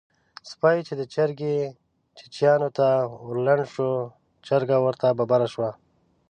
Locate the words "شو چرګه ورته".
3.73-5.07